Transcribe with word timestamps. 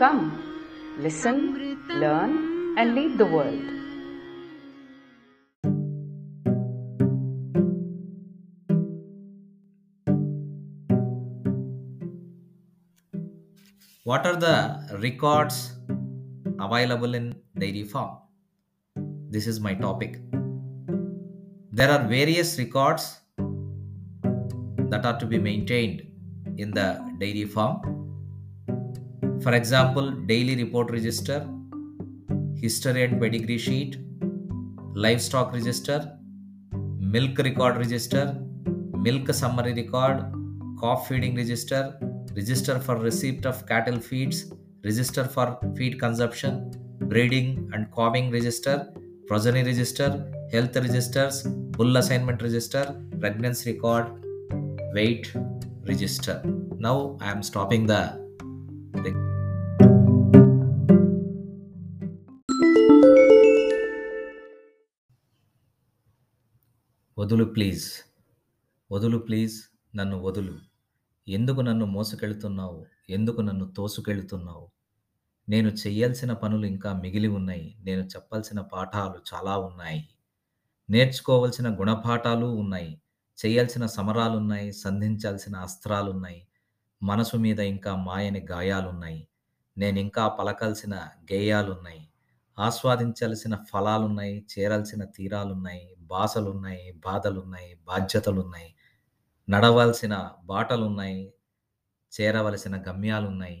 Come, 0.00 0.96
listen, 0.98 1.38
learn, 2.00 2.74
and 2.78 2.94
lead 2.94 3.18
the 3.18 3.26
world. 3.26 3.60
What 14.04 14.24
are 14.24 14.36
the 14.36 14.96
records 15.02 15.74
available 16.58 17.14
in 17.14 17.34
dairy 17.58 17.84
farm? 17.84 18.16
This 19.28 19.46
is 19.46 19.60
my 19.60 19.74
topic. 19.74 20.18
There 21.72 21.90
are 21.90 22.08
various 22.08 22.58
records 22.58 23.20
that 24.88 25.04
are 25.04 25.18
to 25.18 25.26
be 25.26 25.36
maintained 25.38 26.06
in 26.56 26.70
the 26.70 26.88
dairy 27.18 27.44
farm. 27.44 27.99
For 29.42 29.54
example, 29.54 30.10
daily 30.10 30.54
report 30.62 30.90
register, 30.90 31.48
history 32.54 33.04
and 33.04 33.18
pedigree 33.18 33.56
sheet, 33.56 33.96
livestock 34.94 35.54
register, 35.54 36.18
milk 36.98 37.38
record 37.38 37.78
register, 37.78 38.36
milk 38.92 39.32
summary 39.32 39.72
record, 39.72 40.30
calf 40.78 41.08
feeding 41.08 41.36
register, 41.36 41.98
register 42.36 42.78
for 42.78 42.96
receipt 42.96 43.46
of 43.46 43.66
cattle 43.66 43.98
feeds, 43.98 44.52
register 44.84 45.24
for 45.24 45.58
feed 45.74 45.98
consumption, 45.98 46.70
breeding 47.08 47.70
and 47.72 47.90
calving 47.94 48.30
register, 48.30 48.92
progeny 49.26 49.62
register, 49.62 50.30
health 50.52 50.76
registers, 50.76 51.44
bull 51.44 51.96
assignment 51.96 52.42
register, 52.42 52.94
pregnancy 53.18 53.72
record, 53.72 54.22
weight 54.92 55.32
register. 55.88 56.42
Now 56.78 57.16
I 57.22 57.30
am 57.30 57.42
stopping 57.42 57.86
the 57.86 58.20
వదులు 67.20 67.44
please. 67.44 67.92
వదులు 68.92 69.18
please 69.18 69.62
నన్ను 69.96 70.20
వదులు. 70.22 70.58
ఎందుకు 71.28 71.60
నన్ను 71.60 71.86
మోసుకెళ్తున్నావు? 71.86 72.86
ఎందుకు 73.10 73.40
నన్ను 73.40 73.72
తోసుకెళ్తున్నావు? 73.72 74.70
నేను 75.48 75.68
చెయ్యాల్సిన 75.68 76.32
పనులు 76.32 76.66
ఇంకా 76.66 76.92
మిగిలి 76.92 77.28
ఉన్నాయి. 77.28 77.76
నేను 77.80 78.02
చెప్పాల్సిన 78.02 78.60
పాఠాలు 78.60 79.20
చాలా 79.34 79.56
ఉన్నాయి. 79.56 80.08
నేర్చుకోవలసిన 80.90 81.80
గుణపాఠాలు 81.80 82.46
ఉన్నాయి. 82.46 83.02
చేయాల్సిన 83.46 83.86
సమరాలున్నాయి. 83.86 84.72
సంధించాల్సిన 84.72 85.56
అస్త్రాలున్నాయి. 85.56 86.46
మనసు 87.02 87.36
మీద 87.36 87.60
ఇంకా 87.60 87.96
మాయని 87.96 88.46
గాయాలున్నాయి. 88.50 89.28
నేను 89.78 89.98
ఇంకా 89.98 90.28
పలకాల్సిన 90.28 90.94
గేయాలున్నాయి. 91.32 92.09
ఆస్వాదించాల్సిన 92.60 93.54
ఫలాలున్నాయి 93.70 94.36
చేరాల్సిన 94.52 95.02
తీరాలున్నాయి 95.16 95.84
బాసలున్నాయి 96.06 96.86
బాధలున్నాయి 97.04 97.70
బాధ్యతలున్నాయి 97.88 98.70
నడవాల్సిన 99.48 100.14
బాటలున్నాయి 100.44 101.20
చేరవలసిన 102.12 102.76
గమ్యాలున్నాయి 102.88 103.58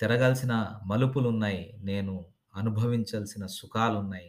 తిరగాల్సిన 0.00 0.54
మలుపులున్నాయి 0.86 1.62
నేను 1.80 2.14
అనుభవించాల్సిన 2.54 3.44
సుఖాలున్నాయి 3.50 4.28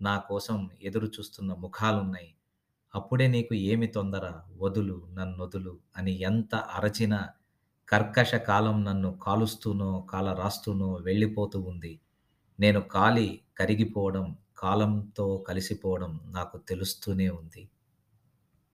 నా 0.00 0.14
కోసం 0.20 0.58
ఎదురు 0.82 1.08
చూస్తున్న 1.08 1.52
ముఖాలున్నాయి. 1.54 2.30
అప్పుడే 2.94 3.26
నీకు 3.28 3.54
ఏమి 3.70 3.88
తొందర? 3.88 4.26
వదులు 4.56 4.96
నన్నొదులు 5.12 5.74
అని 5.96 6.12
ఎంత 6.22 6.54
అరచిన 6.74 7.14
కర్కశ 7.88 8.34
కాలం 8.48 8.76
నన్ను 8.84 9.10
కాలుస్తూనో 9.18 9.90
కాల 10.12 10.28
రాస్తూనో 10.32 10.90
వెళ్ళిపోతూ 11.02 11.58
ఉంది. 11.62 11.92
నేను 12.62 12.80
కాలి 12.94 13.26
కరిగిపోవడం 13.58 14.26
కాలంతో 14.58 15.26
కలిసిపోవడం 15.48 16.12
నాకు 16.30 16.56
తెలుస్తూనే 16.68 17.28
ఉంది. 17.30 17.62